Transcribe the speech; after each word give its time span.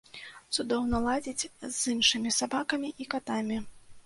Цудоўна 0.57 1.01
ладзіць 1.07 1.47
з 1.75 1.93
іншымі 1.93 2.33
сабакамі 2.39 2.93
і 3.05 3.09
катамі. 3.15 3.63